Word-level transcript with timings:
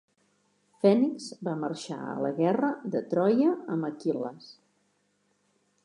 Fènix 0.85 1.27
va 1.49 1.53
marxar 1.65 1.97
a 2.13 2.17
la 2.27 2.33
guerra 2.41 2.73
de 2.97 3.05
Troia 3.13 3.55
amb 3.75 3.91
Aquil·les. 3.95 4.53